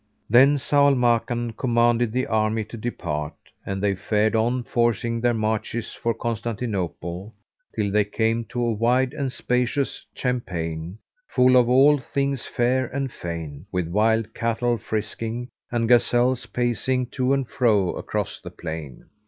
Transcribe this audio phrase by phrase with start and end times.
[0.31, 5.35] Then Zau al Makan commanded the army to depart; and they fared on forcing their
[5.35, 7.35] marches for Constantinople,
[7.75, 13.11] till they came to a wide and spacious champaign, full of all things fair and
[13.11, 19.05] fain, with wild cattle frisking and gazelles pacing to and fro across the plain.